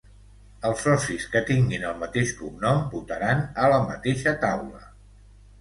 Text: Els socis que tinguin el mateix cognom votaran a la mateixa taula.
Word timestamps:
Els 0.69 0.79
socis 0.85 1.27
que 1.33 1.41
tinguin 1.49 1.85
el 1.89 2.01
mateix 2.05 2.33
cognom 2.39 2.81
votaran 2.97 3.45
a 3.67 3.71
la 3.75 3.79
mateixa 3.91 4.35
taula. 4.47 4.83